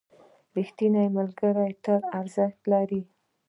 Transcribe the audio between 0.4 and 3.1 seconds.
ریښتیني ملګري تل ارزښت لري.